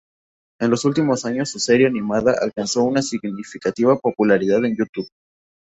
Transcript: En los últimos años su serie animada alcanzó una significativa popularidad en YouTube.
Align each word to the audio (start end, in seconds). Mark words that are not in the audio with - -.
En 0.59 0.71
los 0.71 0.83
últimos 0.85 1.25
años 1.25 1.51
su 1.51 1.59
serie 1.59 1.85
animada 1.85 2.33
alcanzó 2.41 2.81
una 2.83 3.03
significativa 3.03 3.95
popularidad 3.99 4.65
en 4.65 4.75
YouTube. 4.75 5.07